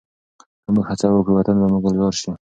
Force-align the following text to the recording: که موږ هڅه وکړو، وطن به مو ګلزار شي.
که 0.63 0.69
موږ 0.73 0.85
هڅه 0.91 1.07
وکړو، 1.11 1.35
وطن 1.37 1.55
به 1.61 1.67
مو 1.71 1.77
ګلزار 1.85 2.13
شي. 2.21 2.31